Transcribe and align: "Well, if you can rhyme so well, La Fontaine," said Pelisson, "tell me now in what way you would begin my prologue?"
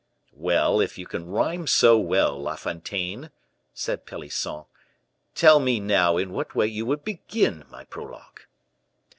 "Well, 0.33 0.79
if 0.81 0.97
you 0.97 1.05
can 1.05 1.27
rhyme 1.27 1.67
so 1.67 1.95
well, 1.99 2.41
La 2.41 2.55
Fontaine," 2.55 3.29
said 3.71 4.07
Pelisson, 4.07 4.65
"tell 5.35 5.59
me 5.59 5.79
now 5.79 6.17
in 6.17 6.31
what 6.33 6.55
way 6.55 6.65
you 6.65 6.87
would 6.87 7.03
begin 7.03 7.65
my 7.69 7.83
prologue?" 7.85 8.39